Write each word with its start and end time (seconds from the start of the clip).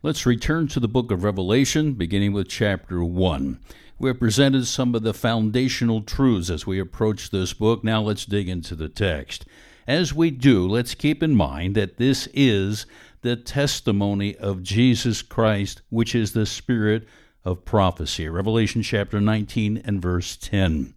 Let's 0.00 0.26
return 0.26 0.68
to 0.68 0.78
the 0.78 0.86
book 0.86 1.10
of 1.10 1.24
Revelation, 1.24 1.94
beginning 1.94 2.32
with 2.32 2.48
chapter 2.48 3.02
1. 3.02 3.58
We 3.98 4.08
have 4.08 4.20
presented 4.20 4.66
some 4.66 4.94
of 4.94 5.02
the 5.02 5.12
foundational 5.12 6.02
truths 6.02 6.50
as 6.50 6.64
we 6.64 6.78
approach 6.78 7.30
this 7.30 7.52
book. 7.52 7.82
Now 7.82 8.00
let's 8.02 8.24
dig 8.24 8.48
into 8.48 8.76
the 8.76 8.88
text. 8.88 9.44
As 9.88 10.14
we 10.14 10.30
do, 10.30 10.68
let's 10.68 10.94
keep 10.94 11.20
in 11.20 11.34
mind 11.34 11.74
that 11.74 11.96
this 11.96 12.28
is 12.32 12.86
the 13.22 13.34
testimony 13.34 14.36
of 14.36 14.62
Jesus 14.62 15.20
Christ, 15.20 15.82
which 15.90 16.14
is 16.14 16.30
the 16.30 16.46
spirit 16.46 17.08
of 17.44 17.64
prophecy. 17.64 18.28
Revelation 18.28 18.84
chapter 18.84 19.20
19 19.20 19.82
and 19.84 20.00
verse 20.00 20.36
10. 20.36 20.94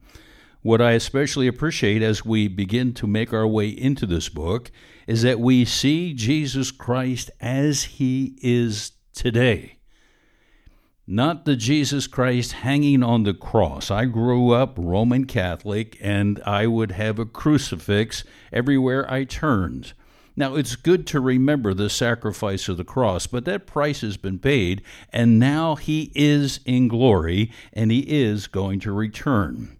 What 0.63 0.79
I 0.79 0.91
especially 0.91 1.47
appreciate 1.47 2.03
as 2.03 2.23
we 2.23 2.47
begin 2.47 2.93
to 2.93 3.07
make 3.07 3.33
our 3.33 3.47
way 3.47 3.69
into 3.69 4.05
this 4.05 4.29
book 4.29 4.69
is 5.07 5.23
that 5.23 5.39
we 5.39 5.65
see 5.65 6.13
Jesus 6.13 6.69
Christ 6.69 7.31
as 7.39 7.83
he 7.83 8.37
is 8.43 8.91
today. 9.15 9.79
Not 11.07 11.45
the 11.45 11.55
Jesus 11.55 12.05
Christ 12.05 12.51
hanging 12.51 13.01
on 13.01 13.23
the 13.23 13.33
cross. 13.33 13.89
I 13.89 14.05
grew 14.05 14.51
up 14.51 14.75
Roman 14.77 15.25
Catholic 15.25 15.97
and 15.99 16.39
I 16.45 16.67
would 16.67 16.91
have 16.91 17.17
a 17.17 17.25
crucifix 17.25 18.23
everywhere 18.53 19.11
I 19.11 19.23
turned. 19.23 19.93
Now, 20.35 20.53
it's 20.53 20.75
good 20.75 21.07
to 21.07 21.19
remember 21.19 21.73
the 21.73 21.89
sacrifice 21.89 22.69
of 22.69 22.77
the 22.77 22.83
cross, 22.83 23.25
but 23.25 23.45
that 23.45 23.65
price 23.67 24.01
has 24.01 24.15
been 24.15 24.39
paid, 24.39 24.81
and 25.11 25.37
now 25.37 25.75
he 25.75 26.09
is 26.15 26.61
in 26.65 26.87
glory, 26.87 27.51
and 27.73 27.91
he 27.91 27.99
is 27.99 28.47
going 28.47 28.79
to 28.81 28.93
return 28.93 29.75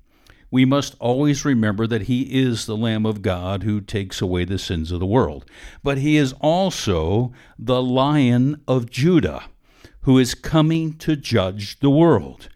we 0.52 0.66
must 0.66 0.96
always 1.00 1.46
remember 1.46 1.88
that 1.88 2.04
he 2.04 2.24
is 2.44 2.66
the 2.66 2.76
Lamb 2.76 3.06
of 3.06 3.22
God 3.22 3.64
who 3.64 3.80
takes 3.80 4.22
away 4.22 4.44
the 4.44 4.60
sins 4.60 4.92
of 4.92 5.00
the 5.00 5.06
world. 5.06 5.46
But 5.82 5.98
he 5.98 6.18
is 6.18 6.34
also 6.42 7.32
the 7.58 7.82
Lion 7.82 8.62
of 8.68 8.92
Judah 8.92 9.46
who 10.02 10.20
is 10.20 10.36
coming 10.36 10.94
to 10.98 11.16
judge 11.16 11.80
the 11.80 11.90
world. 11.90 12.50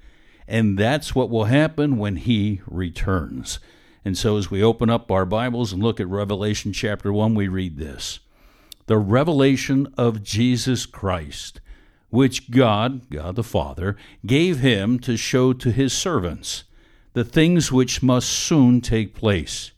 And 0.48 0.78
that's 0.78 1.16
what 1.16 1.30
will 1.30 1.46
happen 1.46 1.98
when 1.98 2.18
he 2.18 2.62
returns. 2.68 3.60
And 4.04 4.18
so, 4.18 4.38
as 4.38 4.52
we 4.52 4.62
open 4.62 4.90
up 4.90 5.10
our 5.10 5.26
Bibles 5.26 5.74
and 5.74 5.82
look 5.82 6.00
at 6.00 6.08
Revelation 6.08 6.74
chapter 6.74 7.12
1, 7.12 7.34
we 7.34 7.48
read 7.48 7.78
this 7.78 8.20
The 8.86 8.98
revelation 8.98 9.92
of 9.98 10.22
Jesus 10.22 10.86
Christ, 10.86 11.62
which 12.10 12.52
God, 12.52 13.10
God 13.10 13.36
the 13.36 13.44
Father, 13.44 13.96
gave 14.26 14.60
him 14.60 15.00
to 15.00 15.18
show 15.18 15.54
to 15.54 15.72
his 15.72 15.94
servants 15.94 16.66
the 17.16 17.24
things 17.24 17.72
which 17.72 18.04
must 18.04 18.28
soon 18.28 18.82
take 18.82 19.16
place. 19.16 19.72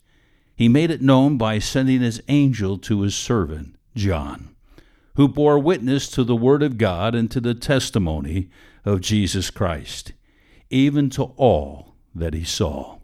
He 0.56 0.68
made 0.68 0.90
it 0.90 1.00
known 1.00 1.38
by 1.38 1.60
sending 1.60 2.00
his 2.00 2.20
angel 2.26 2.78
to 2.78 3.02
his 3.02 3.14
servant, 3.14 3.76
John, 3.94 4.56
who 5.14 5.28
bore 5.28 5.56
witness 5.56 6.10
to 6.10 6.24
the 6.24 6.34
word 6.34 6.64
of 6.64 6.78
God 6.78 7.14
and 7.14 7.30
to 7.30 7.40
the 7.40 7.54
testimony 7.54 8.50
of 8.84 9.02
Jesus 9.02 9.50
Christ, 9.50 10.14
even 10.68 11.10
to 11.10 11.32
all 11.36 11.94
that 12.12 12.34
he 12.34 12.42
saw. 12.42 12.98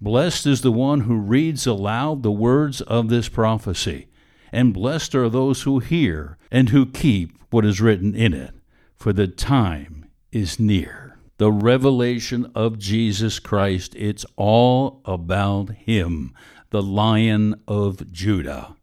Blessed 0.00 0.46
is 0.46 0.62
the 0.62 0.72
one 0.72 1.02
who 1.02 1.14
reads 1.14 1.66
aloud 1.66 2.22
the 2.22 2.32
words 2.32 2.80
of 2.80 3.10
this 3.10 3.28
prophecy, 3.28 4.08
and 4.52 4.72
blessed 4.72 5.14
are 5.14 5.28
those 5.28 5.62
who 5.62 5.80
hear 5.80 6.38
and 6.50 6.70
who 6.70 6.86
keep 6.86 7.38
what 7.50 7.66
is 7.66 7.82
written 7.82 8.14
in 8.14 8.32
it, 8.32 8.54
for 8.96 9.12
the 9.12 9.28
time 9.28 10.06
is 10.32 10.58
near 10.58 11.03
the 11.38 11.50
revelation 11.50 12.50
of 12.54 12.78
Jesus 12.78 13.38
Christ. 13.38 13.94
It's 13.96 14.24
all 14.36 15.00
about 15.04 15.70
Him, 15.70 16.34
the 16.70 16.82
Lion 16.82 17.60
of 17.66 18.12
Judah, 18.12 18.76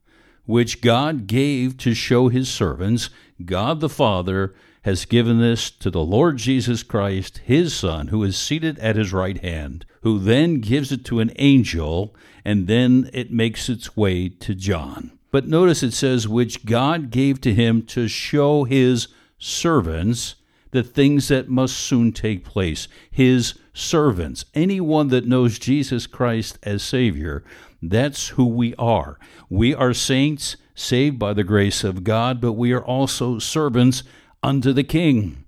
which 0.45 0.81
God 0.81 1.27
gave 1.27 1.77
to 1.77 1.93
show 1.93 2.27
His 2.27 2.49
servants. 2.49 3.09
God 3.43 3.79
the 3.79 3.89
Father 3.89 4.53
has 4.83 5.05
given 5.05 5.39
this 5.39 5.69
to 5.69 5.89
the 5.89 6.03
Lord 6.03 6.37
Jesus 6.37 6.83
Christ, 6.83 7.39
His 7.39 7.73
Son, 7.73 8.07
who 8.07 8.23
is 8.23 8.35
seated 8.35 8.79
at 8.79 8.95
His 8.95 9.13
right 9.13 9.37
hand, 9.37 9.85
who 10.01 10.19
then 10.19 10.59
gives 10.59 10.91
it 10.91 11.05
to 11.05 11.19
an 11.19 11.31
angel, 11.37 12.15
and 12.43 12.67
then 12.67 13.09
it 13.13 13.31
makes 13.31 13.69
its 13.69 13.95
way 13.95 14.27
to 14.27 14.55
John. 14.55 15.11
But 15.31 15.47
notice 15.47 15.81
it 15.81 15.93
says, 15.93 16.27
which 16.27 16.65
God 16.65 17.09
gave 17.09 17.39
to 17.41 17.53
him 17.53 17.83
to 17.83 18.07
show 18.09 18.65
his 18.65 19.07
servants 19.37 20.35
the 20.71 20.83
things 20.83 21.27
that 21.27 21.49
must 21.49 21.77
soon 21.77 22.11
take 22.11 22.43
place. 22.43 22.87
His 23.09 23.55
servants, 23.73 24.45
anyone 24.53 25.09
that 25.09 25.27
knows 25.27 25.59
Jesus 25.59 26.07
Christ 26.07 26.57
as 26.63 26.81
Savior, 26.81 27.43
that's 27.81 28.29
who 28.29 28.45
we 28.45 28.73
are. 28.75 29.19
We 29.49 29.73
are 29.73 29.93
saints 29.93 30.57
saved 30.75 31.19
by 31.19 31.33
the 31.33 31.43
grace 31.43 31.83
of 31.83 32.03
God, 32.03 32.41
but 32.41 32.53
we 32.53 32.73
are 32.73 32.83
also 32.83 33.39
servants 33.39 34.03
unto 34.41 34.73
the 34.73 34.83
King. 34.83 35.45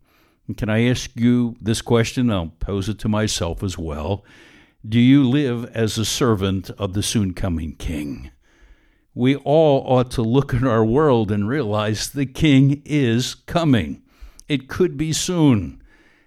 Can 0.57 0.69
I 0.69 0.83
ask 0.83 1.11
you 1.15 1.55
this 1.61 1.81
question? 1.81 2.29
I'll 2.29 2.53
pose 2.59 2.89
it 2.89 2.99
to 2.99 3.09
myself 3.09 3.63
as 3.63 3.77
well. 3.77 4.25
Do 4.87 4.99
you 4.99 5.27
live 5.27 5.65
as 5.73 5.97
a 5.97 6.05
servant 6.05 6.69
of 6.71 6.93
the 6.93 7.01
soon 7.01 7.33
coming 7.33 7.75
King? 7.75 8.31
We 9.15 9.35
all 9.37 9.83
ought 9.87 10.11
to 10.11 10.21
look 10.21 10.53
at 10.53 10.63
our 10.63 10.83
world 10.83 11.31
and 11.31 11.47
realize 11.47 12.09
the 12.09 12.25
King 12.25 12.81
is 12.83 13.35
coming. 13.35 14.02
It 14.53 14.67
could 14.67 14.97
be 14.97 15.13
soon. 15.13 15.81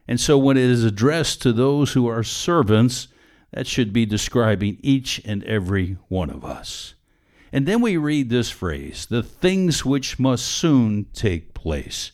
And 0.08 0.18
so 0.18 0.36
when 0.36 0.56
it 0.56 0.64
is 0.64 0.82
addressed 0.82 1.42
to 1.42 1.52
those 1.52 1.92
who 1.92 2.08
are 2.08 2.24
servants, 2.24 3.06
that 3.52 3.68
should 3.68 3.92
be 3.92 4.04
describing 4.04 4.78
each 4.82 5.20
and 5.24 5.44
every 5.44 5.96
one 6.08 6.30
of 6.30 6.44
us. 6.44 6.94
And 7.52 7.66
then 7.66 7.80
we 7.80 7.96
read 7.96 8.28
this 8.28 8.50
phrase 8.50 9.06
the 9.06 9.22
things 9.22 9.84
which 9.84 10.18
must 10.18 10.44
soon 10.44 11.06
take 11.12 11.54
place. 11.54 12.10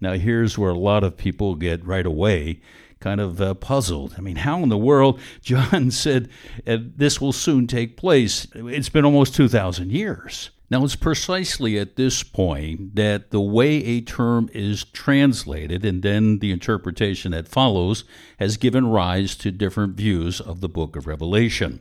Now, 0.00 0.14
here's 0.14 0.58
where 0.58 0.72
a 0.72 0.78
lot 0.78 1.04
of 1.04 1.16
people 1.16 1.54
get 1.54 1.86
right 1.86 2.04
away 2.04 2.60
kind 2.98 3.20
of 3.20 3.40
uh, 3.40 3.54
puzzled. 3.54 4.16
I 4.18 4.22
mean, 4.22 4.36
how 4.36 4.60
in 4.64 4.70
the 4.70 4.76
world? 4.76 5.20
John 5.40 5.92
said 5.92 6.30
uh, 6.66 6.78
this 6.80 7.20
will 7.20 7.32
soon 7.32 7.68
take 7.68 7.96
place. 7.96 8.48
It's 8.56 8.88
been 8.88 9.04
almost 9.04 9.36
2,000 9.36 9.92
years. 9.92 10.50
Now, 10.70 10.82
it's 10.82 10.96
precisely 10.96 11.78
at 11.78 11.96
this 11.96 12.22
point 12.22 12.96
that 12.96 13.30
the 13.30 13.40
way 13.40 13.84
a 13.84 14.00
term 14.00 14.48
is 14.54 14.84
translated 14.84 15.84
and 15.84 16.02
then 16.02 16.38
the 16.38 16.52
interpretation 16.52 17.32
that 17.32 17.48
follows 17.48 18.04
has 18.38 18.56
given 18.56 18.86
rise 18.86 19.36
to 19.36 19.50
different 19.50 19.94
views 19.94 20.40
of 20.40 20.60
the 20.60 20.68
book 20.68 20.96
of 20.96 21.06
Revelation. 21.06 21.80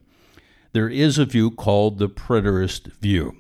There 0.74 0.90
is 0.90 1.18
a 1.18 1.26
view 1.26 1.50
called 1.52 1.98
the 1.98 2.10
preterist 2.10 2.92
view. 2.98 3.38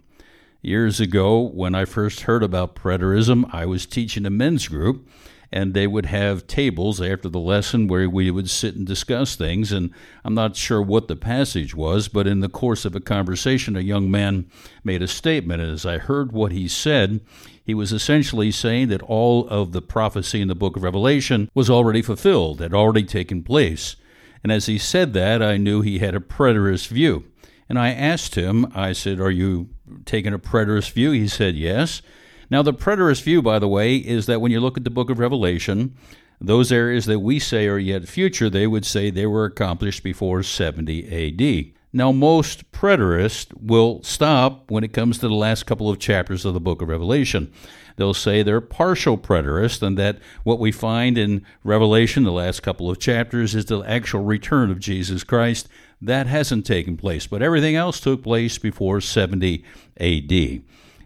Years 0.61 1.01
ago, 1.01 1.41
when 1.41 1.75
I 1.75 1.83
first 1.83 2.21
heard 2.21 2.41
about 2.41 2.75
preterism, 2.75 3.43
I 3.53 3.65
was 3.65 3.85
teaching 3.85 4.25
a 4.25 4.29
men's 4.29 4.69
group, 4.69 5.09
and 5.53 5.75
they 5.75 5.85
would 5.85 6.07
have 6.07 6.47
tables 6.47 6.99
after 6.99 7.29
the 7.29 7.39
lesson 7.39 7.87
where 7.87 8.09
we 8.09 8.31
would 8.31 8.49
sit 8.49 8.75
and 8.75 8.87
discuss 8.87 9.35
things. 9.35 9.71
And 9.71 9.91
I'm 10.25 10.33
not 10.33 10.55
sure 10.55 10.81
what 10.81 11.07
the 11.07 11.15
passage 11.15 11.75
was, 11.75 12.07
but 12.07 12.25
in 12.25 12.39
the 12.39 12.49
course 12.49 12.85
of 12.85 12.95
a 12.95 12.99
conversation, 12.99 13.75
a 13.75 13.81
young 13.81 14.09
man 14.09 14.49
made 14.83 15.03
a 15.03 15.07
statement. 15.07 15.61
And 15.61 15.71
as 15.71 15.85
I 15.85 15.99
heard 15.99 16.31
what 16.31 16.51
he 16.51 16.67
said, 16.67 17.21
he 17.63 17.75
was 17.75 17.93
essentially 17.93 18.49
saying 18.49 18.87
that 18.87 19.03
all 19.03 19.47
of 19.47 19.73
the 19.73 19.81
prophecy 19.81 20.41
in 20.41 20.47
the 20.47 20.55
book 20.55 20.75
of 20.75 20.81
Revelation 20.81 21.51
was 21.53 21.69
already 21.69 22.01
fulfilled, 22.01 22.59
had 22.59 22.73
already 22.73 23.03
taken 23.03 23.43
place. 23.43 23.95
And 24.41 24.51
as 24.51 24.65
he 24.65 24.79
said 24.79 25.13
that, 25.13 25.43
I 25.43 25.57
knew 25.57 25.81
he 25.81 25.99
had 25.99 26.15
a 26.15 26.19
preterist 26.19 26.87
view. 26.87 27.25
And 27.69 27.77
I 27.77 27.91
asked 27.91 28.33
him, 28.33 28.65
I 28.73 28.91
said, 28.93 29.19
Are 29.19 29.31
you 29.31 29.69
taking 30.05 30.33
a 30.33 30.39
preterist 30.39 30.93
view? 30.93 31.11
He 31.11 31.27
said, 31.27 31.53
Yes. 31.53 32.01
Now, 32.49 32.61
the 32.61 32.73
preterist 32.73 33.23
view, 33.23 33.41
by 33.41 33.59
the 33.59 33.67
way, 33.67 33.97
is 33.97 34.25
that 34.25 34.41
when 34.41 34.51
you 34.51 34.59
look 34.59 34.77
at 34.77 34.83
the 34.83 34.89
book 34.89 35.09
of 35.09 35.19
Revelation, 35.19 35.95
those 36.39 36.71
areas 36.71 37.05
that 37.05 37.19
we 37.19 37.39
say 37.39 37.67
are 37.67 37.77
yet 37.77 38.07
future, 38.07 38.49
they 38.49 38.67
would 38.67 38.85
say 38.85 39.09
they 39.09 39.25
were 39.25 39.45
accomplished 39.45 40.03
before 40.03 40.43
70 40.43 41.07
AD. 41.07 41.73
Now, 41.95 42.11
most 42.11 42.71
preterists 42.71 43.53
will 43.55 44.01
stop 44.03 44.71
when 44.71 44.83
it 44.83 44.93
comes 44.93 45.19
to 45.19 45.27
the 45.27 45.35
last 45.35 45.67
couple 45.67 45.89
of 45.89 45.99
chapters 45.99 46.43
of 46.43 46.55
the 46.55 46.59
book 46.59 46.81
of 46.81 46.89
Revelation. 46.89 47.53
They'll 47.95 48.15
say 48.15 48.41
they're 48.41 48.61
partial 48.61 49.17
preterists 49.17 49.81
and 49.81 49.97
that 49.99 50.17
what 50.44 50.59
we 50.59 50.71
find 50.71 51.18
in 51.18 51.45
Revelation, 51.63 52.23
the 52.23 52.31
last 52.31 52.63
couple 52.63 52.89
of 52.89 53.00
chapters, 53.00 53.53
is 53.53 53.65
the 53.65 53.81
actual 53.81 54.23
return 54.23 54.71
of 54.71 54.79
Jesus 54.79 55.23
Christ. 55.23 55.69
That 56.01 56.25
hasn't 56.25 56.65
taken 56.65 56.97
place, 56.97 57.27
but 57.27 57.44
everything 57.44 57.75
else 57.75 58.00
took 58.00 58.23
place 58.23 58.57
before 58.57 59.00
70 59.00 59.63
AD. 60.00 60.63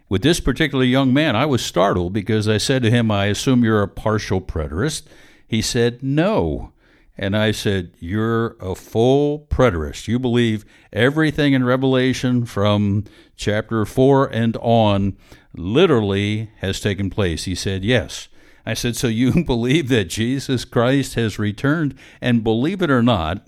With 0.08 0.22
this 0.22 0.40
particular 0.40 0.84
young 0.84 1.12
man, 1.12 1.36
I 1.36 1.44
was 1.44 1.64
startled 1.64 2.12
because 2.12 2.48
I 2.48 2.56
said 2.56 2.82
to 2.82 2.90
him, 2.90 3.10
I 3.10 3.26
assume 3.26 3.62
you're 3.62 3.82
a 3.82 3.88
partial 3.88 4.40
preterist. 4.40 5.02
He 5.46 5.60
said, 5.60 6.02
No. 6.02 6.72
And 7.16 7.36
I 7.36 7.50
said, 7.50 7.92
You're 7.98 8.56
a 8.60 8.74
full 8.74 9.46
preterist. 9.50 10.08
You 10.08 10.18
believe 10.18 10.64
everything 10.92 11.52
in 11.52 11.64
Revelation 11.64 12.46
from 12.46 13.04
chapter 13.36 13.84
4 13.84 14.28
and 14.28 14.56
on 14.58 15.16
literally 15.54 16.52
has 16.58 16.80
taken 16.80 17.10
place. 17.10 17.44
He 17.44 17.54
said, 17.54 17.84
Yes. 17.84 18.28
I 18.64 18.74
said, 18.74 18.96
So 18.96 19.08
you 19.08 19.44
believe 19.46 19.88
that 19.88 20.04
Jesus 20.04 20.64
Christ 20.64 21.14
has 21.16 21.38
returned? 21.38 21.94
And 22.22 22.44
believe 22.44 22.80
it 22.80 22.90
or 22.90 23.02
not, 23.02 23.46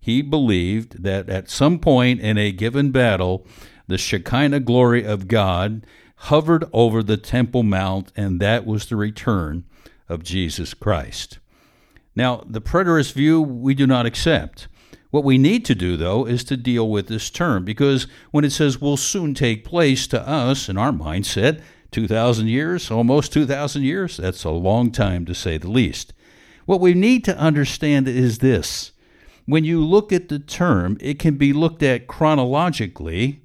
he 0.00 0.22
believed 0.22 1.04
that 1.04 1.28
at 1.28 1.50
some 1.50 1.78
point 1.78 2.20
in 2.20 2.38
a 2.38 2.52
given 2.52 2.90
battle, 2.90 3.46
the 3.86 3.98
Shekinah 3.98 4.60
glory 4.60 5.04
of 5.04 5.28
God 5.28 5.84
hovered 6.24 6.64
over 6.72 7.02
the 7.02 7.16
Temple 7.16 7.62
Mount, 7.62 8.12
and 8.14 8.40
that 8.40 8.66
was 8.66 8.86
the 8.86 8.96
return 8.96 9.64
of 10.08 10.22
Jesus 10.22 10.74
Christ. 10.74 11.38
Now, 12.14 12.44
the 12.46 12.60
preterist 12.60 13.14
view 13.14 13.40
we 13.40 13.74
do 13.74 13.86
not 13.86 14.04
accept. 14.04 14.68
What 15.10 15.24
we 15.24 15.38
need 15.38 15.64
to 15.64 15.74
do, 15.74 15.96
though, 15.96 16.26
is 16.26 16.44
to 16.44 16.56
deal 16.56 16.88
with 16.88 17.08
this 17.08 17.30
term 17.30 17.64
because 17.64 18.06
when 18.32 18.44
it 18.44 18.52
says 18.52 18.80
will 18.80 18.98
soon 18.98 19.32
take 19.34 19.64
place 19.64 20.06
to 20.08 20.28
us 20.28 20.68
in 20.68 20.76
our 20.76 20.92
mindset, 20.92 21.62
2,000 21.90 22.48
years, 22.48 22.90
almost 22.90 23.32
2,000 23.32 23.82
years, 23.82 24.18
that's 24.18 24.44
a 24.44 24.50
long 24.50 24.92
time 24.92 25.24
to 25.24 25.34
say 25.34 25.56
the 25.56 25.70
least. 25.70 26.12
What 26.66 26.80
we 26.80 26.94
need 26.94 27.24
to 27.24 27.36
understand 27.36 28.06
is 28.06 28.38
this 28.38 28.92
when 29.46 29.64
you 29.64 29.84
look 29.84 30.12
at 30.12 30.28
the 30.28 30.38
term, 30.38 30.98
it 31.00 31.18
can 31.18 31.36
be 31.36 31.52
looked 31.52 31.82
at 31.82 32.06
chronologically 32.06 33.40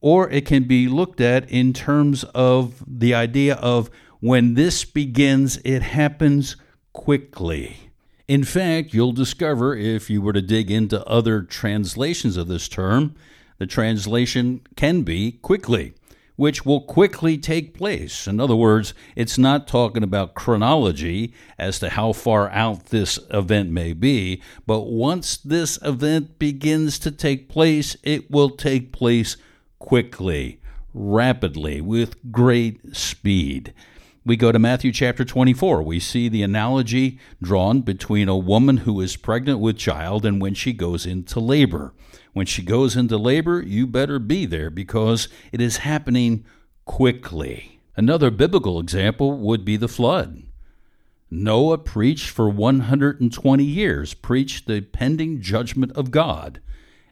or 0.00 0.30
it 0.30 0.46
can 0.46 0.64
be 0.64 0.88
looked 0.88 1.20
at 1.20 1.50
in 1.50 1.72
terms 1.72 2.24
of 2.34 2.82
the 2.86 3.14
idea 3.14 3.54
of 3.56 3.90
when 4.20 4.54
this 4.54 4.84
begins, 4.84 5.58
it 5.64 5.82
happens 5.82 6.56
quickly. 6.92 7.90
In 8.28 8.42
fact, 8.42 8.92
you'll 8.92 9.12
discover 9.12 9.76
if 9.76 10.10
you 10.10 10.20
were 10.20 10.32
to 10.32 10.42
dig 10.42 10.70
into 10.70 11.04
other 11.06 11.42
translations 11.42 12.36
of 12.36 12.48
this 12.48 12.68
term, 12.68 13.14
the 13.58 13.66
translation 13.66 14.62
can 14.74 15.02
be 15.02 15.32
quickly, 15.32 15.94
which 16.34 16.66
will 16.66 16.80
quickly 16.80 17.38
take 17.38 17.72
place. 17.72 18.26
In 18.26 18.40
other 18.40 18.56
words, 18.56 18.94
it's 19.14 19.38
not 19.38 19.68
talking 19.68 20.02
about 20.02 20.34
chronology 20.34 21.32
as 21.58 21.78
to 21.78 21.90
how 21.90 22.12
far 22.12 22.50
out 22.50 22.86
this 22.86 23.18
event 23.30 23.70
may 23.70 23.92
be, 23.92 24.42
but 24.66 24.82
once 24.82 25.36
this 25.36 25.78
event 25.82 26.38
begins 26.38 26.98
to 26.98 27.10
take 27.10 27.48
place, 27.48 27.96
it 28.02 28.30
will 28.30 28.50
take 28.50 28.92
place 28.92 29.36
quickly, 29.86 30.60
rapidly, 30.92 31.80
with 31.80 32.30
great 32.30 32.94
speed 32.94 33.72
we 34.26 34.36
go 34.36 34.50
to 34.50 34.58
Matthew 34.58 34.90
chapter 34.90 35.24
24. 35.24 35.84
We 35.84 36.00
see 36.00 36.28
the 36.28 36.42
analogy 36.42 37.20
drawn 37.40 37.82
between 37.82 38.28
a 38.28 38.36
woman 38.36 38.78
who 38.78 39.00
is 39.00 39.14
pregnant 39.14 39.60
with 39.60 39.78
child 39.78 40.26
and 40.26 40.42
when 40.42 40.52
she 40.52 40.72
goes 40.72 41.06
into 41.06 41.38
labor. 41.38 41.94
When 42.32 42.44
she 42.44 42.62
goes 42.62 42.96
into 42.96 43.18
labor, 43.18 43.62
you 43.62 43.86
better 43.86 44.18
be 44.18 44.44
there 44.44 44.68
because 44.68 45.28
it 45.52 45.60
is 45.60 45.76
happening 45.78 46.44
quickly. 46.84 47.80
Another 47.94 48.32
biblical 48.32 48.80
example 48.80 49.38
would 49.38 49.64
be 49.64 49.76
the 49.76 49.86
flood. 49.86 50.42
Noah 51.30 51.78
preached 51.78 52.28
for 52.28 52.48
120 52.48 53.62
years, 53.62 54.12
preached 54.12 54.66
the 54.66 54.80
pending 54.80 55.40
judgment 55.40 55.92
of 55.92 56.10
God. 56.10 56.60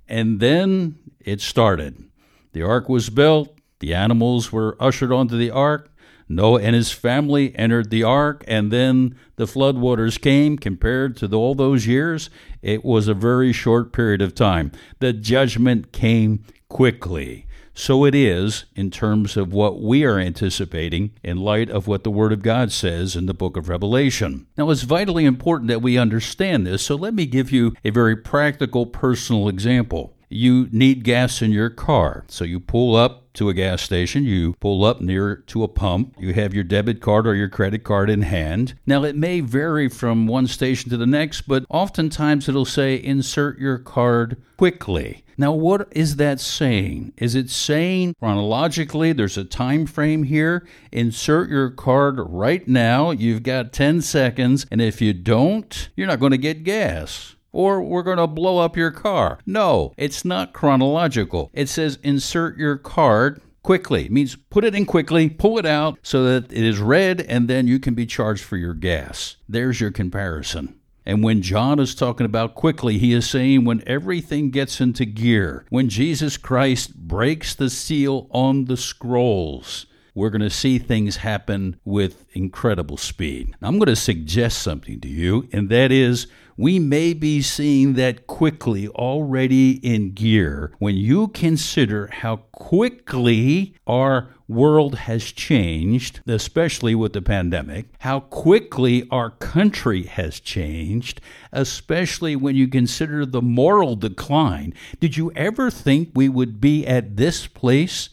And 0.08 0.40
then 0.40 0.98
it 1.20 1.40
started. 1.40 2.10
The 2.54 2.62
ark 2.62 2.88
was 2.88 3.10
built, 3.10 3.58
the 3.80 3.92
animals 3.92 4.50
were 4.50 4.76
ushered 4.80 5.12
onto 5.12 5.36
the 5.36 5.50
ark, 5.50 5.90
Noah 6.28 6.62
and 6.62 6.74
his 6.74 6.90
family 6.90 7.54
entered 7.56 7.90
the 7.90 8.02
ark, 8.02 8.44
and 8.48 8.70
then 8.70 9.16
the 9.36 9.44
floodwaters 9.44 10.20
came. 10.20 10.56
Compared 10.56 11.16
to 11.18 11.32
all 11.34 11.54
those 11.54 11.86
years, 11.86 12.30
it 12.62 12.84
was 12.84 13.08
a 13.08 13.14
very 13.14 13.52
short 13.52 13.92
period 13.92 14.22
of 14.22 14.34
time. 14.34 14.72
The 15.00 15.12
judgment 15.12 15.92
came 15.92 16.44
quickly. 16.68 17.46
So 17.76 18.04
it 18.04 18.14
is 18.14 18.66
in 18.76 18.92
terms 18.92 19.36
of 19.36 19.52
what 19.52 19.82
we 19.82 20.04
are 20.04 20.18
anticipating 20.18 21.10
in 21.24 21.38
light 21.38 21.68
of 21.68 21.88
what 21.88 22.04
the 22.04 22.10
Word 22.10 22.32
of 22.32 22.42
God 22.42 22.70
says 22.70 23.16
in 23.16 23.26
the 23.26 23.34
book 23.34 23.56
of 23.56 23.68
Revelation. 23.68 24.46
Now, 24.56 24.70
it's 24.70 24.82
vitally 24.82 25.24
important 25.24 25.68
that 25.68 25.82
we 25.82 25.98
understand 25.98 26.64
this, 26.64 26.82
so 26.82 26.94
let 26.94 27.14
me 27.14 27.26
give 27.26 27.50
you 27.50 27.74
a 27.84 27.90
very 27.90 28.16
practical, 28.16 28.86
personal 28.86 29.48
example. 29.48 30.14
You 30.34 30.68
need 30.72 31.04
gas 31.04 31.42
in 31.42 31.52
your 31.52 31.70
car, 31.70 32.24
so 32.26 32.42
you 32.42 32.58
pull 32.58 32.96
up 32.96 33.32
to 33.34 33.48
a 33.48 33.54
gas 33.54 33.82
station, 33.82 34.24
you 34.24 34.54
pull 34.54 34.84
up 34.84 35.00
near 35.00 35.36
to 35.46 35.62
a 35.62 35.68
pump, 35.68 36.16
you 36.18 36.34
have 36.34 36.52
your 36.52 36.64
debit 36.64 37.00
card 37.00 37.24
or 37.28 37.36
your 37.36 37.48
credit 37.48 37.84
card 37.84 38.10
in 38.10 38.22
hand. 38.22 38.74
Now, 38.84 39.04
it 39.04 39.14
may 39.14 39.38
vary 39.38 39.88
from 39.88 40.26
one 40.26 40.48
station 40.48 40.90
to 40.90 40.96
the 40.96 41.06
next, 41.06 41.42
but 41.42 41.64
oftentimes 41.68 42.48
it'll 42.48 42.64
say 42.64 43.00
insert 43.00 43.60
your 43.60 43.78
card 43.78 44.42
quickly. 44.56 45.22
Now, 45.38 45.52
what 45.52 45.86
is 45.92 46.16
that 46.16 46.40
saying? 46.40 47.12
Is 47.16 47.36
it 47.36 47.48
saying 47.48 48.16
chronologically 48.18 49.12
there's 49.12 49.38
a 49.38 49.44
time 49.44 49.86
frame 49.86 50.24
here? 50.24 50.66
Insert 50.90 51.48
your 51.48 51.70
card 51.70 52.18
right 52.18 52.66
now. 52.66 53.12
You've 53.12 53.44
got 53.44 53.72
10 53.72 54.02
seconds, 54.02 54.66
and 54.72 54.80
if 54.80 55.00
you 55.00 55.12
don't, 55.12 55.90
you're 55.94 56.08
not 56.08 56.18
going 56.18 56.32
to 56.32 56.38
get 56.38 56.64
gas 56.64 57.36
or 57.54 57.80
we're 57.80 58.02
going 58.02 58.18
to 58.18 58.26
blow 58.26 58.58
up 58.58 58.76
your 58.76 58.90
car. 58.90 59.38
No, 59.46 59.94
it's 59.96 60.24
not 60.24 60.52
chronological. 60.52 61.50
It 61.54 61.68
says 61.68 61.98
insert 62.02 62.58
your 62.58 62.76
card 62.76 63.40
quickly. 63.62 64.06
It 64.06 64.12
means 64.12 64.36
put 64.36 64.64
it 64.64 64.74
in 64.74 64.84
quickly, 64.84 65.30
pull 65.30 65.58
it 65.58 65.64
out 65.64 65.98
so 66.02 66.24
that 66.24 66.52
it 66.52 66.64
is 66.64 66.80
read, 66.80 67.20
and 67.20 67.48
then 67.48 67.68
you 67.68 67.78
can 67.78 67.94
be 67.94 68.06
charged 68.06 68.42
for 68.44 68.56
your 68.56 68.74
gas. 68.74 69.36
There's 69.48 69.80
your 69.80 69.92
comparison. 69.92 70.78
And 71.06 71.22
when 71.22 71.42
John 71.42 71.78
is 71.78 71.94
talking 71.94 72.26
about 72.26 72.54
quickly, 72.54 72.98
he 72.98 73.12
is 73.12 73.28
saying 73.28 73.64
when 73.64 73.82
everything 73.86 74.50
gets 74.50 74.80
into 74.80 75.04
gear, 75.04 75.64
when 75.68 75.88
Jesus 75.88 76.36
Christ 76.36 76.96
breaks 76.96 77.54
the 77.54 77.70
seal 77.70 78.26
on 78.30 78.64
the 78.64 78.76
scrolls, 78.76 79.86
we're 80.14 80.30
going 80.30 80.40
to 80.42 80.50
see 80.50 80.78
things 80.78 81.16
happen 81.16 81.78
with 81.84 82.24
incredible 82.32 82.96
speed. 82.96 83.54
Now, 83.60 83.68
I'm 83.68 83.78
going 83.78 83.86
to 83.86 83.96
suggest 83.96 84.62
something 84.62 85.00
to 85.00 85.08
you, 85.08 85.48
and 85.52 85.68
that 85.68 85.92
is 85.92 86.26
we 86.56 86.78
may 86.78 87.12
be 87.12 87.42
seeing 87.42 87.94
that 87.94 88.26
quickly 88.26 88.88
already 88.88 89.72
in 89.86 90.12
gear 90.12 90.72
when 90.78 90.94
you 90.94 91.28
consider 91.28 92.08
how 92.08 92.36
quickly 92.52 93.74
our 93.86 94.28
world 94.46 94.94
has 94.94 95.24
changed, 95.24 96.20
especially 96.26 96.94
with 96.94 97.12
the 97.14 97.22
pandemic, 97.22 97.86
how 98.00 98.20
quickly 98.20 99.08
our 99.10 99.30
country 99.30 100.04
has 100.04 100.38
changed, 100.38 101.20
especially 101.52 102.36
when 102.36 102.54
you 102.54 102.68
consider 102.68 103.24
the 103.24 103.42
moral 103.42 103.96
decline. 103.96 104.74
Did 105.00 105.16
you 105.16 105.32
ever 105.32 105.70
think 105.70 106.10
we 106.14 106.28
would 106.28 106.60
be 106.60 106.86
at 106.86 107.16
this 107.16 107.46
place 107.46 108.10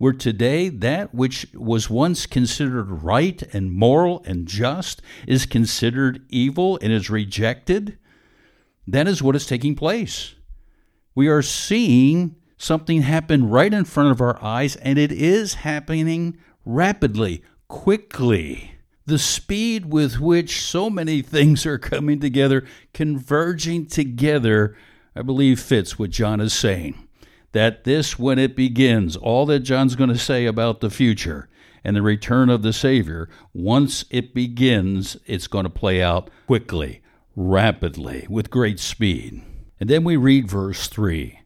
where 0.00 0.14
today 0.14 0.70
that 0.70 1.14
which 1.14 1.46
was 1.52 1.90
once 1.90 2.24
considered 2.24 3.02
right 3.02 3.42
and 3.52 3.70
moral 3.70 4.22
and 4.24 4.48
just 4.48 5.02
is 5.28 5.44
considered 5.44 6.24
evil 6.30 6.78
and 6.80 6.90
is 6.90 7.10
rejected, 7.10 7.98
that 8.86 9.06
is 9.06 9.22
what 9.22 9.36
is 9.36 9.44
taking 9.44 9.74
place. 9.74 10.36
We 11.14 11.28
are 11.28 11.42
seeing 11.42 12.36
something 12.56 13.02
happen 13.02 13.50
right 13.50 13.74
in 13.74 13.84
front 13.84 14.10
of 14.10 14.22
our 14.22 14.42
eyes, 14.42 14.74
and 14.76 14.98
it 14.98 15.12
is 15.12 15.52
happening 15.52 16.38
rapidly, 16.64 17.44
quickly. 17.68 18.76
The 19.04 19.18
speed 19.18 19.92
with 19.92 20.18
which 20.18 20.62
so 20.62 20.88
many 20.88 21.20
things 21.36 21.66
are 21.66 21.76
coming 21.76 22.20
together, 22.20 22.64
converging 22.94 23.84
together, 23.84 24.74
I 25.14 25.20
believe 25.20 25.60
fits 25.60 25.98
what 25.98 26.08
John 26.08 26.40
is 26.40 26.54
saying 26.54 27.06
that 27.52 27.84
this, 27.84 28.18
when 28.18 28.38
it 28.38 28.54
begins, 28.54 29.16
all 29.16 29.46
that 29.46 29.60
John's 29.60 29.96
going 29.96 30.10
to 30.10 30.18
say 30.18 30.46
about 30.46 30.80
the 30.80 30.90
future 30.90 31.48
and 31.82 31.96
the 31.96 32.02
return 32.02 32.50
of 32.50 32.62
the 32.62 32.72
Savior, 32.72 33.28
once 33.52 34.04
it 34.10 34.34
begins, 34.34 35.16
it's 35.26 35.46
going 35.46 35.64
to 35.64 35.70
play 35.70 36.02
out 36.02 36.30
quickly, 36.46 37.00
rapidly, 37.34 38.26
with 38.28 38.50
great 38.50 38.78
speed. 38.78 39.42
And 39.78 39.88
then 39.88 40.04
we 40.04 40.16
read 40.16 40.48
verse 40.48 40.88
3 40.88 41.40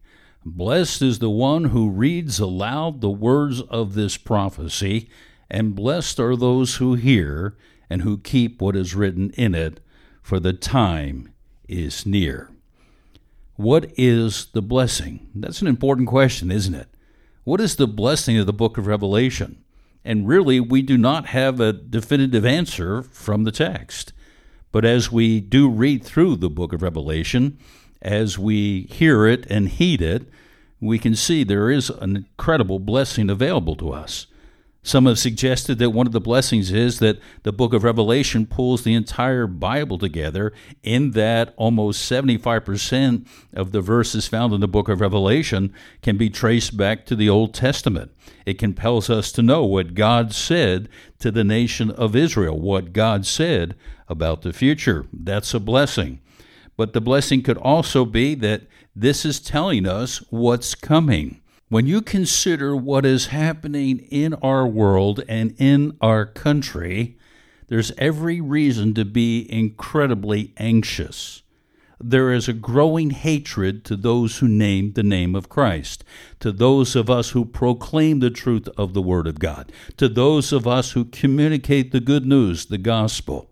Blessed 0.44 1.00
is 1.00 1.20
the 1.20 1.30
one 1.30 1.64
who 1.64 1.88
reads 1.88 2.38
aloud 2.38 3.00
the 3.00 3.10
words 3.10 3.62
of 3.62 3.94
this 3.94 4.16
prophecy, 4.16 5.08
and 5.48 5.74
blessed 5.74 6.20
are 6.20 6.36
those 6.36 6.76
who 6.76 6.94
hear 6.94 7.56
and 7.88 8.02
who 8.02 8.18
keep 8.18 8.60
what 8.60 8.76
is 8.76 8.94
written 8.94 9.30
in 9.30 9.54
it, 9.54 9.80
for 10.20 10.40
the 10.40 10.52
time 10.52 11.32
is 11.68 12.04
near. 12.04 12.50
What 13.56 13.92
is 13.96 14.46
the 14.46 14.62
blessing? 14.62 15.30
That's 15.34 15.62
an 15.62 15.68
important 15.68 16.08
question, 16.08 16.50
isn't 16.50 16.74
it? 16.74 16.88
What 17.44 17.60
is 17.60 17.76
the 17.76 17.86
blessing 17.86 18.36
of 18.38 18.46
the 18.46 18.52
book 18.52 18.78
of 18.78 18.86
Revelation? 18.86 19.62
And 20.04 20.26
really, 20.26 20.58
we 20.58 20.82
do 20.82 20.98
not 20.98 21.26
have 21.26 21.60
a 21.60 21.72
definitive 21.72 22.44
answer 22.44 23.02
from 23.02 23.44
the 23.44 23.52
text. 23.52 24.12
But 24.72 24.84
as 24.84 25.12
we 25.12 25.40
do 25.40 25.70
read 25.70 26.04
through 26.04 26.36
the 26.36 26.50
book 26.50 26.72
of 26.72 26.82
Revelation, 26.82 27.58
as 28.02 28.38
we 28.38 28.82
hear 28.90 29.26
it 29.26 29.46
and 29.48 29.68
heed 29.68 30.02
it, 30.02 30.28
we 30.80 30.98
can 30.98 31.14
see 31.14 31.44
there 31.44 31.70
is 31.70 31.90
an 31.90 32.16
incredible 32.16 32.80
blessing 32.80 33.30
available 33.30 33.76
to 33.76 33.92
us. 33.92 34.26
Some 34.86 35.06
have 35.06 35.18
suggested 35.18 35.78
that 35.78 35.90
one 35.90 36.06
of 36.06 36.12
the 36.12 36.20
blessings 36.20 36.70
is 36.70 36.98
that 36.98 37.18
the 37.42 37.54
book 37.54 37.72
of 37.72 37.84
Revelation 37.84 38.44
pulls 38.44 38.84
the 38.84 38.92
entire 38.92 39.46
Bible 39.46 39.96
together, 39.96 40.52
in 40.82 41.12
that 41.12 41.54
almost 41.56 42.08
75% 42.08 43.26
of 43.54 43.72
the 43.72 43.80
verses 43.80 44.28
found 44.28 44.52
in 44.52 44.60
the 44.60 44.68
book 44.68 44.90
of 44.90 45.00
Revelation 45.00 45.72
can 46.02 46.18
be 46.18 46.28
traced 46.28 46.76
back 46.76 47.06
to 47.06 47.16
the 47.16 47.30
Old 47.30 47.54
Testament. 47.54 48.12
It 48.44 48.58
compels 48.58 49.08
us 49.08 49.32
to 49.32 49.42
know 49.42 49.64
what 49.64 49.94
God 49.94 50.34
said 50.34 50.90
to 51.18 51.30
the 51.30 51.44
nation 51.44 51.90
of 51.90 52.14
Israel, 52.14 52.60
what 52.60 52.92
God 52.92 53.24
said 53.24 53.74
about 54.06 54.42
the 54.42 54.52
future. 54.52 55.06
That's 55.14 55.54
a 55.54 55.60
blessing. 55.60 56.20
But 56.76 56.92
the 56.92 57.00
blessing 57.00 57.42
could 57.42 57.56
also 57.56 58.04
be 58.04 58.34
that 58.34 58.64
this 58.94 59.24
is 59.24 59.40
telling 59.40 59.88
us 59.88 60.18
what's 60.28 60.74
coming. 60.74 61.40
When 61.74 61.88
you 61.88 62.02
consider 62.02 62.76
what 62.76 63.04
is 63.04 63.26
happening 63.34 63.98
in 64.08 64.34
our 64.34 64.64
world 64.64 65.24
and 65.28 65.56
in 65.58 65.96
our 66.00 66.24
country, 66.24 67.18
there's 67.66 67.90
every 67.98 68.40
reason 68.40 68.94
to 68.94 69.04
be 69.04 69.44
incredibly 69.52 70.52
anxious. 70.56 71.42
There 71.98 72.32
is 72.32 72.46
a 72.46 72.52
growing 72.52 73.10
hatred 73.10 73.84
to 73.86 73.96
those 73.96 74.38
who 74.38 74.46
name 74.46 74.92
the 74.92 75.02
name 75.02 75.34
of 75.34 75.48
Christ, 75.48 76.04
to 76.38 76.52
those 76.52 76.94
of 76.94 77.10
us 77.10 77.30
who 77.30 77.44
proclaim 77.44 78.20
the 78.20 78.30
truth 78.30 78.68
of 78.78 78.94
the 78.94 79.02
Word 79.02 79.26
of 79.26 79.40
God, 79.40 79.72
to 79.96 80.08
those 80.08 80.52
of 80.52 80.68
us 80.68 80.92
who 80.92 81.04
communicate 81.04 81.90
the 81.90 81.98
good 81.98 82.24
news, 82.24 82.66
the 82.66 82.78
gospel. 82.78 83.50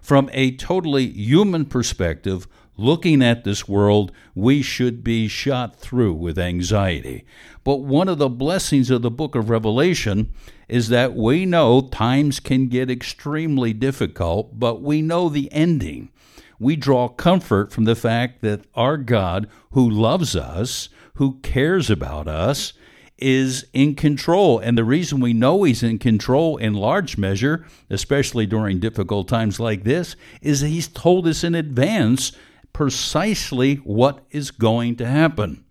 From 0.00 0.30
a 0.32 0.54
totally 0.54 1.08
human 1.08 1.64
perspective, 1.64 2.46
looking 2.76 3.22
at 3.22 3.44
this 3.44 3.68
world, 3.68 4.12
we 4.34 4.62
should 4.62 5.02
be 5.02 5.28
shot 5.28 5.76
through 5.76 6.14
with 6.14 6.38
anxiety. 6.38 7.24
But 7.64 7.78
one 7.78 8.08
of 8.08 8.18
the 8.18 8.28
blessings 8.28 8.90
of 8.90 9.02
the 9.02 9.10
book 9.10 9.34
of 9.34 9.50
Revelation 9.50 10.30
is 10.68 10.88
that 10.88 11.14
we 11.14 11.46
know 11.46 11.80
times 11.80 12.40
can 12.40 12.68
get 12.68 12.90
extremely 12.90 13.72
difficult, 13.72 14.58
but 14.58 14.82
we 14.82 15.02
know 15.02 15.28
the 15.28 15.50
ending. 15.52 16.10
We 16.58 16.76
draw 16.76 17.08
comfort 17.08 17.72
from 17.72 17.84
the 17.84 17.96
fact 17.96 18.40
that 18.42 18.64
our 18.74 18.96
God, 18.96 19.48
who 19.72 19.88
loves 19.88 20.34
us, 20.34 20.88
who 21.14 21.38
cares 21.42 21.90
about 21.90 22.28
us, 22.28 22.72
is 23.18 23.66
in 23.72 23.94
control. 23.94 24.58
And 24.58 24.76
the 24.76 24.84
reason 24.84 25.20
we 25.20 25.32
know 25.32 25.62
he's 25.62 25.82
in 25.82 25.98
control 25.98 26.56
in 26.56 26.74
large 26.74 27.16
measure, 27.16 27.64
especially 27.88 28.46
during 28.46 28.78
difficult 28.78 29.28
times 29.28 29.58
like 29.58 29.84
this, 29.84 30.16
is 30.42 30.60
that 30.60 30.68
he's 30.68 30.88
told 30.88 31.26
us 31.26 31.42
in 31.42 31.54
advance 31.54 32.32
precisely 32.76 33.76
what 33.76 34.18
is 34.30 34.50
going 34.50 34.94
to 34.96 35.06
happen. 35.06 35.64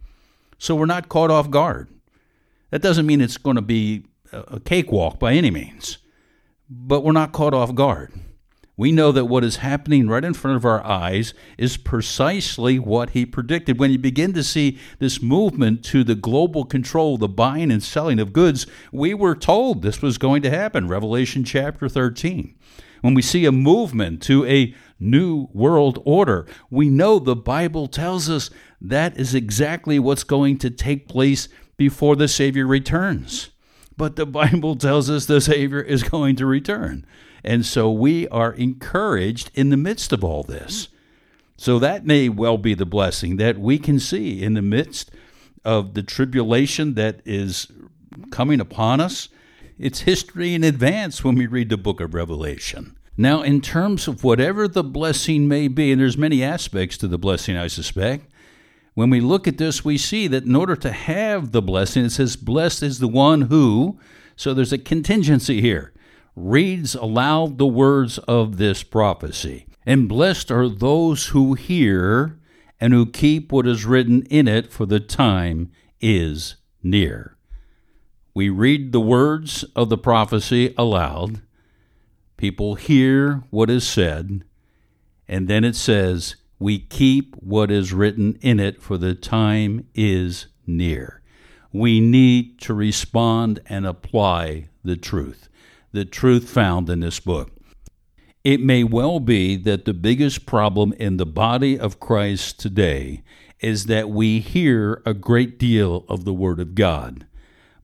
So 0.57 0.73
we're 0.73 0.87
not 0.87 1.07
caught 1.07 1.29
off 1.29 1.51
guard. 1.51 1.87
That 2.71 2.81
doesn't 2.81 3.05
mean 3.05 3.21
it's 3.21 3.37
going 3.37 3.57
to 3.57 3.61
be 3.61 4.05
a 4.31 4.59
cakewalk 4.59 5.19
by 5.19 5.33
any 5.33 5.51
means, 5.51 5.99
but 6.67 7.03
we're 7.03 7.11
not 7.11 7.31
caught 7.31 7.53
off 7.53 7.75
guard. 7.75 8.11
We 8.77 8.91
know 8.91 9.11
that 9.13 9.25
what 9.25 9.43
is 9.43 9.57
happening 9.57 10.07
right 10.07 10.23
in 10.23 10.33
front 10.33 10.57
of 10.57 10.65
our 10.65 10.85
eyes 10.85 11.33
is 11.57 11.77
precisely 11.77 12.77
what 12.77 13.11
he 13.11 13.25
predicted. 13.25 13.79
When 13.79 13.91
you 13.91 13.97
begin 13.97 14.33
to 14.33 14.43
see 14.43 14.77
this 14.99 15.21
movement 15.21 15.83
to 15.85 16.03
the 16.03 16.15
global 16.15 16.65
control, 16.65 17.17
the 17.17 17.29
buying 17.29 17.71
and 17.71 17.81
selling 17.81 18.19
of 18.19 18.33
goods, 18.33 18.67
we 18.91 19.13
were 19.13 19.35
told 19.35 19.81
this 19.81 20.01
was 20.01 20.17
going 20.17 20.41
to 20.41 20.49
happen. 20.49 20.87
Revelation 20.87 21.43
chapter 21.43 21.87
13 21.87 22.55
when 23.05 23.13
we 23.13 23.21
see 23.21 23.45
a 23.45 23.51
movement 23.51 24.19
to 24.23 24.43
a 24.47 24.73
new 24.99 25.47
world 25.53 26.01
order, 26.05 26.47
we 26.71 26.89
know 26.89 27.19
the 27.19 27.35
Bible 27.35 27.87
tells 27.87 28.31
us 28.31 28.49
that 28.81 29.15
is 29.15 29.35
exactly 29.35 29.99
what's 29.99 30.23
going 30.23 30.57
to 30.57 30.71
take 30.71 31.07
place 31.07 31.47
before 31.77 32.15
the 32.15 32.27
Savior 32.27 32.65
returns. 32.65 33.51
But 33.95 34.15
the 34.15 34.25
Bible 34.25 34.75
tells 34.75 35.07
us 35.07 35.27
the 35.27 35.39
Savior 35.39 35.81
is 35.81 36.01
going 36.01 36.35
to 36.37 36.47
return. 36.47 37.05
And 37.45 37.65
so 37.65 37.89
we 37.89 38.27
are 38.27 38.51
encouraged 38.51 39.51
in 39.53 39.69
the 39.69 39.77
midst 39.77 40.11
of 40.11 40.21
all 40.21 40.43
this. 40.43 40.89
So 41.55 41.79
that 41.79 42.05
may 42.05 42.27
well 42.27 42.57
be 42.57 42.73
the 42.73 42.85
blessing 42.85 43.37
that 43.37 43.57
we 43.57 43.79
can 43.79 43.99
see 43.99 44.43
in 44.43 44.55
the 44.55 44.61
midst 44.61 45.09
of 45.63 45.93
the 45.93 46.03
tribulation 46.03 46.95
that 46.95 47.21
is 47.23 47.71
coming 48.31 48.59
upon 48.59 48.99
us 48.99 49.29
it's 49.77 50.01
history 50.01 50.53
in 50.53 50.63
advance 50.63 51.23
when 51.23 51.35
we 51.35 51.47
read 51.47 51.69
the 51.69 51.77
book 51.77 51.99
of 51.99 52.13
Revelation. 52.13 52.95
Now, 53.17 53.41
in 53.41 53.59
terms 53.59 54.07
of 54.07 54.23
whatever 54.23 54.67
the 54.67 54.83
blessing 54.83 55.47
may 55.47 55.67
be, 55.67 55.91
and 55.91 55.99
there's 55.99 56.17
many 56.17 56.43
aspects 56.43 56.97
to 56.97 57.07
the 57.07 57.17
blessing, 57.17 57.57
I 57.57 57.67
suspect, 57.67 58.31
when 58.93 59.09
we 59.09 59.19
look 59.19 59.47
at 59.47 59.57
this, 59.57 59.83
we 59.83 59.97
see 59.97 60.27
that 60.27 60.45
in 60.45 60.55
order 60.55 60.77
to 60.77 60.91
have 60.91 61.51
the 61.51 61.61
blessing, 61.61 62.05
it 62.05 62.11
says, 62.11 62.37
Blessed 62.37 62.83
is 62.83 62.99
the 62.99 63.09
one 63.09 63.43
who, 63.43 63.99
so 64.37 64.53
there's 64.53 64.71
a 64.71 64.77
contingency 64.77 65.59
here, 65.59 65.91
reads 66.35 66.95
aloud 66.95 67.57
the 67.57 67.67
words 67.67 68.17
of 68.19 68.57
this 68.57 68.83
prophecy. 68.83 69.67
And 69.85 70.09
blessed 70.09 70.51
are 70.51 70.67
those 70.67 71.27
who 71.27 71.53
hear 71.53 72.39
and 72.79 72.93
who 72.93 73.05
keep 73.05 73.51
what 73.51 73.67
is 73.67 73.85
written 73.85 74.23
in 74.23 74.47
it, 74.47 74.71
for 74.71 74.85
the 74.85 74.99
time 74.99 75.71
is 76.01 76.55
near. 76.83 77.37
We 78.33 78.49
read 78.49 78.91
the 78.91 78.99
words 78.99 79.63
of 79.75 79.89
the 79.89 79.97
prophecy 79.97 80.73
aloud. 80.77 81.41
People 82.35 82.75
hear 82.75 83.43
what 83.49 83.69
is 83.69 83.87
said. 83.87 84.43
And 85.27 85.47
then 85.47 85.63
it 85.63 85.75
says, 85.75 86.35
We 86.59 86.79
keep 86.79 87.35
what 87.37 87.71
is 87.71 87.93
written 87.93 88.37
in 88.41 88.59
it, 88.59 88.81
for 88.81 88.97
the 88.97 89.15
time 89.15 89.87
is 89.95 90.47
near. 90.67 91.21
We 91.71 92.01
need 92.01 92.59
to 92.61 92.73
respond 92.73 93.61
and 93.67 93.85
apply 93.85 94.69
the 94.83 94.97
truth, 94.97 95.49
the 95.95 96.05
truth 96.05 96.49
found 96.49 96.89
in 96.89 96.99
this 96.99 97.19
book. 97.19 97.51
It 98.43 98.61
may 98.61 98.83
well 98.83 99.19
be 99.19 99.55
that 99.57 99.85
the 99.85 99.93
biggest 99.93 100.45
problem 100.45 100.93
in 100.93 101.17
the 101.17 101.25
body 101.25 101.79
of 101.79 101.99
Christ 101.99 102.59
today 102.59 103.23
is 103.59 103.85
that 103.85 104.09
we 104.09 104.39
hear 104.39 105.01
a 105.05 105.13
great 105.13 105.57
deal 105.57 106.05
of 106.07 106.25
the 106.25 106.33
Word 106.33 106.59
of 106.59 106.75
God 106.75 107.25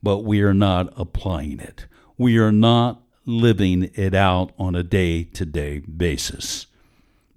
but 0.04 0.20
we 0.20 0.42
are 0.42 0.54
not 0.54 0.92
applying 0.96 1.60
it. 1.60 1.86
We 2.18 2.38
are 2.38 2.52
not 2.52 3.04
living 3.26 3.92
it 3.96 4.14
out 4.14 4.52
on 4.58 4.76
a 4.76 4.84
day 4.84 5.24
to 5.24 5.46
day 5.46 5.80
basis. 5.80 6.68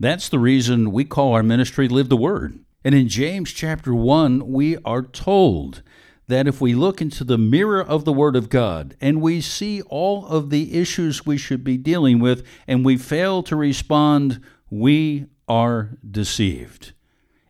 That's 0.00 0.28
the 0.28 0.38
reason 0.38 0.92
we 0.92 1.04
call 1.04 1.34
our 1.34 1.42
ministry 1.42 1.88
Live 1.88 2.08
the 2.08 2.16
Word. 2.16 2.58
And 2.84 2.94
in 2.94 3.08
James 3.08 3.52
chapter 3.52 3.94
1, 3.94 4.48
we 4.48 4.76
are 4.78 5.02
told 5.02 5.82
that 6.26 6.46
if 6.46 6.60
we 6.60 6.74
look 6.74 7.00
into 7.00 7.24
the 7.24 7.38
mirror 7.38 7.82
of 7.82 8.04
the 8.04 8.12
Word 8.12 8.36
of 8.36 8.48
God 8.48 8.96
and 9.00 9.20
we 9.20 9.40
see 9.40 9.82
all 9.82 10.26
of 10.26 10.50
the 10.50 10.74
issues 10.74 11.26
we 11.26 11.36
should 11.36 11.62
be 11.62 11.76
dealing 11.76 12.18
with 12.18 12.46
and 12.66 12.84
we 12.84 12.96
fail 12.96 13.42
to 13.42 13.56
respond, 13.56 14.40
we 14.70 15.26
are 15.46 15.90
deceived. 16.08 16.92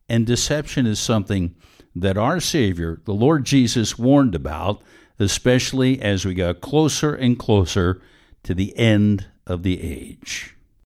And 0.09 0.27
deception 0.27 0.87
is 0.87 0.99
something 0.99 1.55
that 1.95 2.19
our 2.19 2.41
Savior, 2.41 3.01
the 3.05 3.15
Lord 3.15 3.45
Jesus, 3.45 3.99
warned 3.99 4.35
about 4.35 4.83
especially 5.19 6.01
as 6.01 6.25
we 6.25 6.35
got 6.35 6.61
closer 6.61 7.15
and 7.15 7.39
closer 7.39 8.01
to 8.43 8.55
the 8.55 8.77
end 8.77 9.27
of 9.47 9.63
the 9.63 9.81
age. 9.81 10.54